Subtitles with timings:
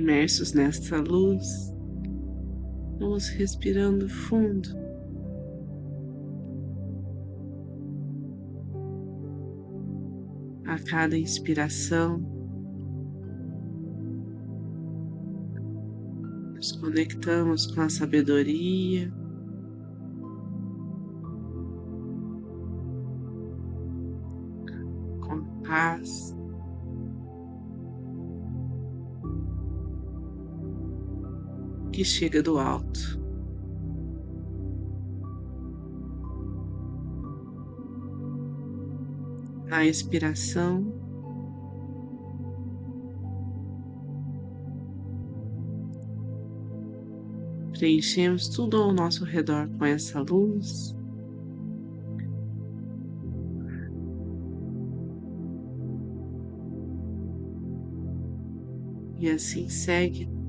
[0.00, 1.46] imersos nesta luz,
[2.98, 4.68] vamos respirando fundo.
[10.64, 12.18] A cada inspiração,
[16.54, 19.12] nos conectamos com a sabedoria,
[25.20, 26.39] com paz.
[32.00, 33.20] Que chega do alto.
[39.66, 40.94] Na expiração,
[47.72, 50.96] preenchemos tudo ao nosso redor com essa luz.
[59.18, 60.39] E assim segue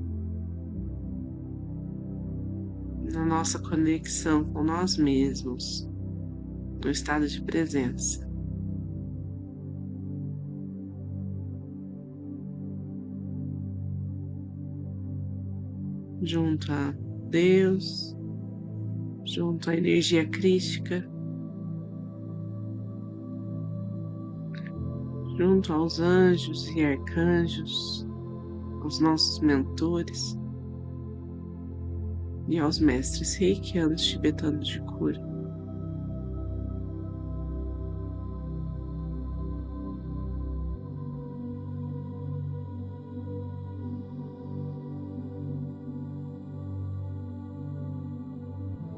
[3.32, 5.88] nossa conexão com nós mesmos,
[6.84, 8.30] no estado de presença.
[16.20, 16.94] Junto a
[17.30, 18.14] Deus,
[19.24, 21.02] junto à energia crística,
[25.38, 28.06] junto aos anjos e arcanjos,
[28.84, 30.36] os nossos mentores
[32.48, 35.20] e aos mestres reikianos tibetanos de cura.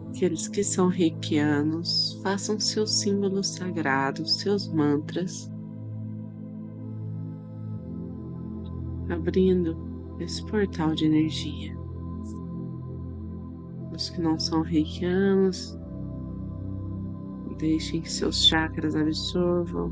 [0.08, 5.50] Aqueles que são reikianos, façam seus símbolos sagrados, seus mantras,
[9.10, 9.76] abrindo
[10.20, 11.83] esse portal de energia
[13.94, 15.78] os que não são reikianos,
[17.58, 19.90] deixem que seus chakras absorvam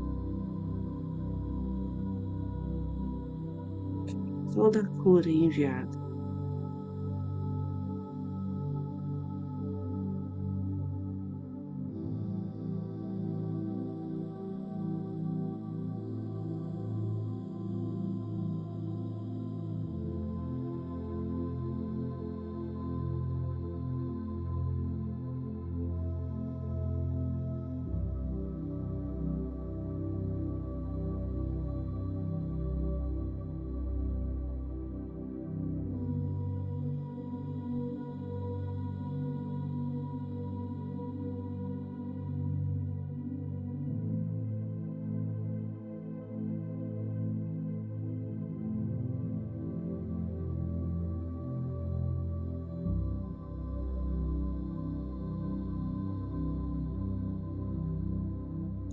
[4.53, 6.02] toda a cura enviada.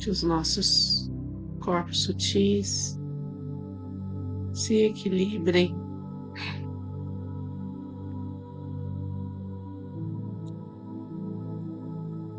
[0.00, 1.10] Que os nossos
[1.60, 2.98] corpos sutis
[4.54, 5.76] se equilibrem.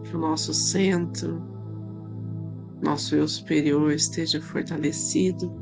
[0.03, 1.39] Que o nosso centro,
[2.81, 5.53] nosso eu superior esteja fortalecido.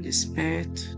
[0.00, 0.97] Desperto.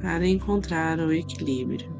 [0.00, 1.98] Para encontrar o equilíbrio.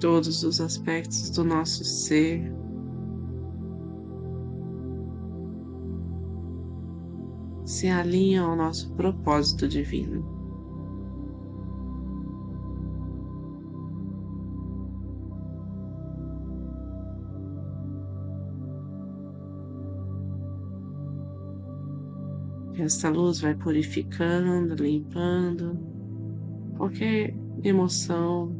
[0.00, 2.52] Todos os aspectos do nosso ser
[7.64, 10.41] se alinham ao nosso propósito divino.
[22.78, 25.78] Essa luz vai purificando, limpando
[26.76, 28.50] qualquer emoção.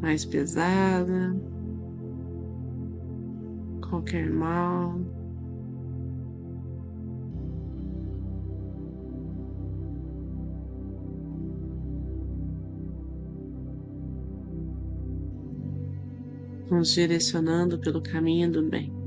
[0.00, 1.36] Mais pesada,
[3.88, 5.00] qualquer mal.
[16.70, 18.98] Nos direcionando pelo caminho do bem.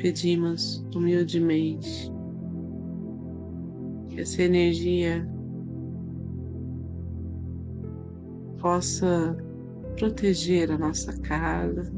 [0.00, 2.10] pedimos humildemente
[4.08, 5.28] que essa energia
[8.58, 9.36] possa
[9.96, 11.92] proteger a nossa casa,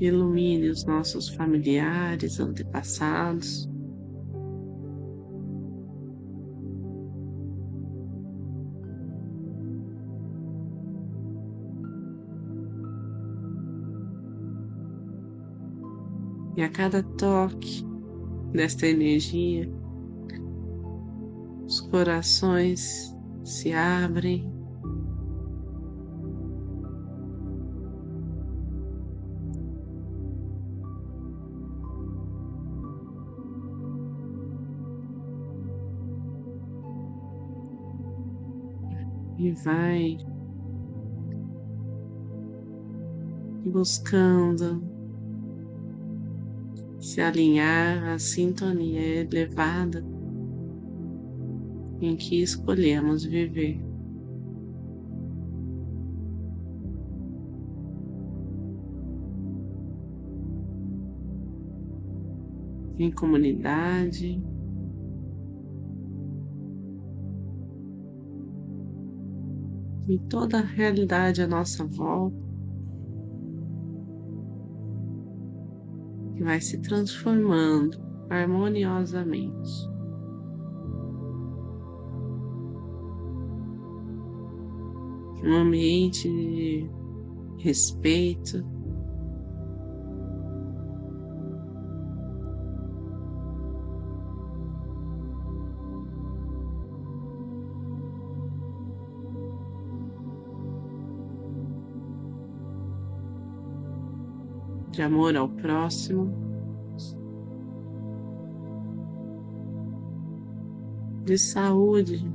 [0.00, 3.68] que ilumine os nossos familiares, antepassados.
[16.56, 17.84] E a cada toque
[18.54, 19.70] desta energia,
[21.66, 23.14] os corações
[23.44, 24.49] se abrem.
[39.42, 40.18] E vai
[43.64, 44.82] buscando
[47.00, 50.04] se alinhar à sintonia elevada
[52.02, 53.80] em que escolhemos viver.
[62.98, 64.49] Em comunidade,
[70.08, 72.36] em toda a realidade à nossa volta,
[76.34, 77.98] que vai se transformando
[78.30, 79.88] harmoniosamente.
[85.42, 86.90] Um ambiente de
[87.58, 88.64] respeito,
[105.00, 106.30] de amor ao próximo,
[111.24, 112.30] de saúde.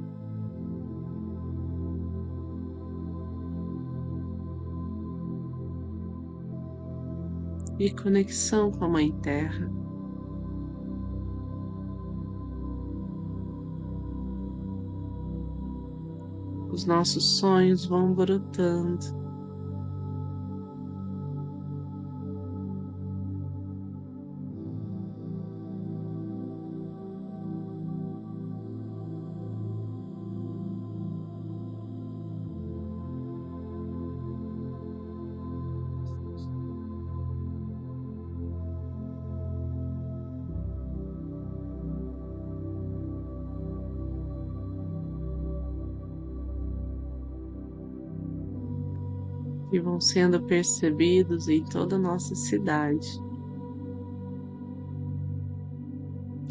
[7.77, 9.69] E conexão com a Mãe Terra.
[16.71, 19.24] Os nossos sonhos vão brotando.
[49.75, 53.21] Que vão sendo percebidos em toda a nossa cidade,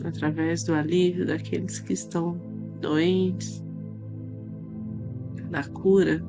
[0.04, 2.38] através do alívio daqueles que estão
[2.82, 3.64] doentes,
[5.50, 6.22] da cura.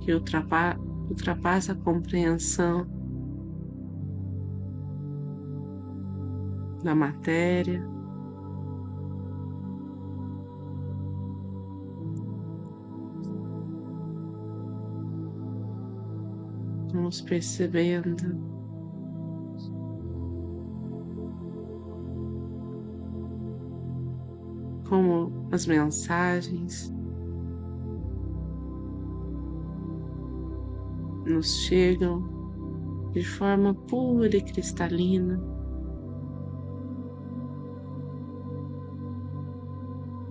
[0.00, 2.86] Que ultrapassa a compreensão
[6.82, 7.86] da matéria,
[17.14, 18.16] vamos percebendo
[24.88, 26.92] como as mensagens
[31.26, 32.22] nos chegam
[33.12, 35.40] de forma pura e cristalina,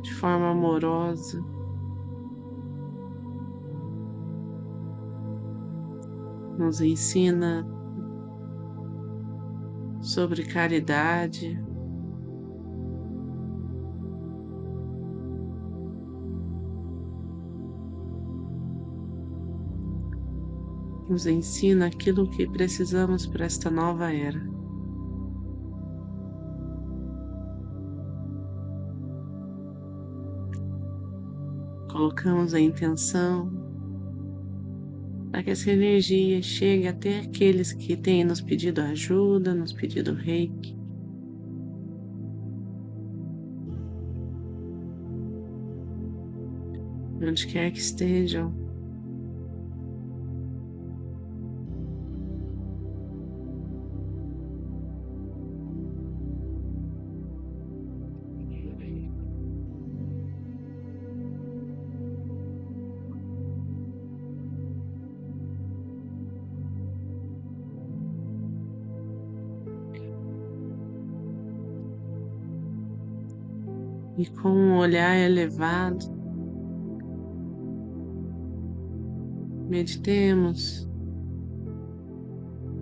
[0.02, 1.53] de forma amorosa.
[6.64, 7.68] Nos ensina
[10.02, 11.62] sobre caridade.
[21.10, 24.42] Nos ensina aquilo que precisamos para esta nova era.
[31.92, 33.63] Colocamos a intenção
[35.34, 40.78] para que essa energia chegue até aqueles que têm nos pedido ajuda, nos pedido reiki.
[47.20, 48.54] Onde quer que estejam,
[74.24, 76.06] e com um olhar elevado,
[79.68, 80.90] meditemos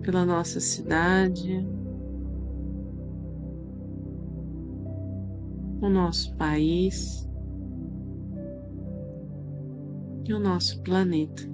[0.02, 1.66] pela nossa cidade,
[5.80, 7.28] o nosso país
[10.24, 11.51] e o nosso planeta.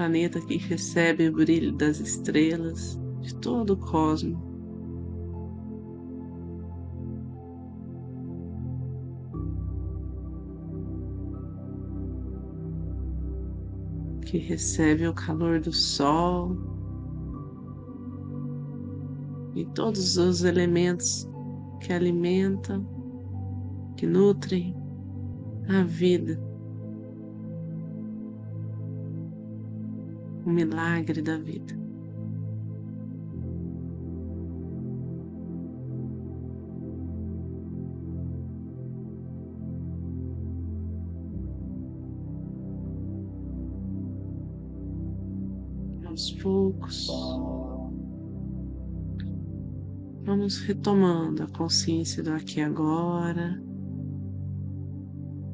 [0.00, 4.40] Planeta que recebe o brilho das estrelas de todo o cosmos.
[14.24, 16.56] que recebe o calor do sol
[19.54, 21.28] e todos os elementos
[21.80, 22.86] que alimentam,
[23.98, 24.74] que nutrem
[25.68, 26.49] a vida.
[30.50, 31.78] O milagre da vida.
[46.04, 47.06] aos poucos,
[50.24, 53.62] vamos retomando a consciência do aqui e agora,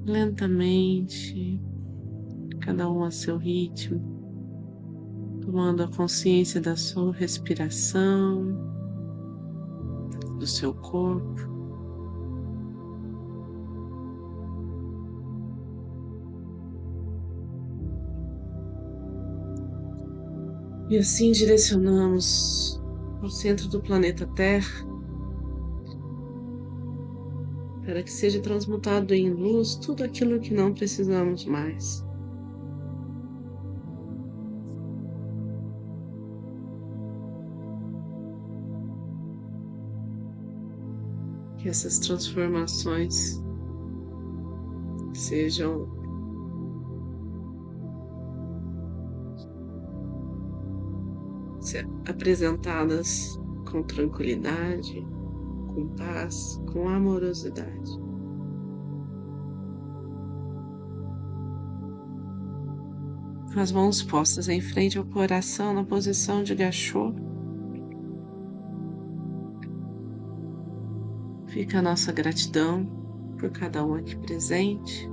[0.07, 1.61] lentamente,
[2.61, 4.16] cada um a seu ritmo,
[5.57, 8.45] tomando a consciência da sua respiração,
[10.39, 11.41] do seu corpo.
[20.91, 22.79] E assim direcionamos
[23.23, 24.87] ao centro do planeta Terra
[27.83, 32.06] para que seja transmutado em luz tudo aquilo que não precisamos mais.
[41.67, 43.43] Que essas transformações
[45.15, 45.89] sejam
[52.09, 53.37] apresentadas
[53.69, 55.05] com tranquilidade,
[55.75, 57.91] com paz, com amorosidade.
[63.57, 67.13] As mãos postas em frente ao coração na posição de gachô.
[71.57, 72.85] Fica a nossa gratidão
[73.39, 75.09] por cada um aqui presente.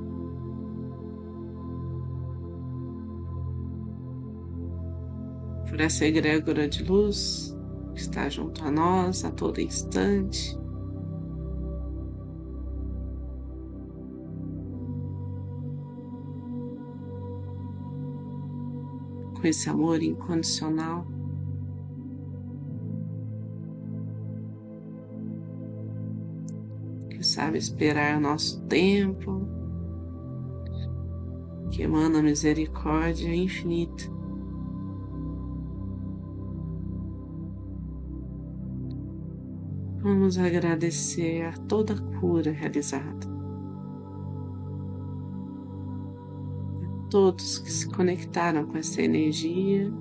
[5.69, 7.57] por essa egrégora de luz
[7.95, 10.55] que está junto a nós a todo instante.
[19.33, 21.12] Com esse amor incondicional.
[27.33, 29.47] Sabe esperar o nosso tempo,
[31.71, 34.03] que emana misericórdia infinita.
[40.03, 43.27] Vamos agradecer a toda cura realizada.
[46.83, 49.91] A todos que se conectaram com essa energia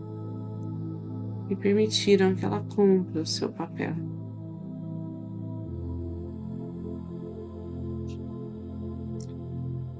[1.48, 4.11] e permitiram que ela cumpra o seu papel.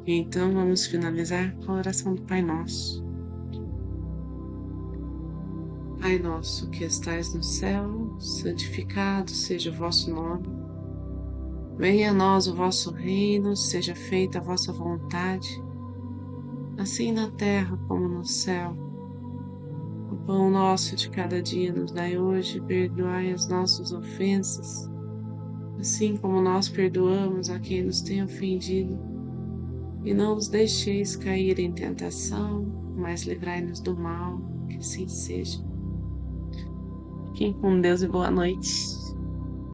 [0.07, 3.05] Então vamos finalizar com a oração do Pai Nosso.
[6.01, 10.49] Pai nosso que estais no céu, santificado seja o vosso nome.
[11.79, 15.63] Venha a nós o vosso reino, seja feita a vossa vontade,
[16.77, 18.77] assim na terra como no céu.
[20.11, 24.91] O pão nosso de cada dia nos dai hoje, perdoai as nossas ofensas,
[25.79, 29.12] assim como nós perdoamos a quem nos tem ofendido.
[30.05, 32.65] E não os deixeis cair em tentação,
[32.97, 35.61] mas livrai-nos do mal, que assim seja.
[37.29, 39.02] Fiquem com Deus e boa noite.